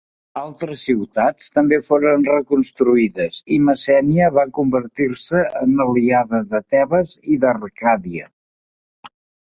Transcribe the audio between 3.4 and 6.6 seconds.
i Messènia va convertir-se en aliada